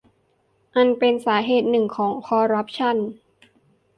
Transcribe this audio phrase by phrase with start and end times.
[0.75, 2.97] อันเป็นสาเหตุหนึ่งของคอร์รัปชั่น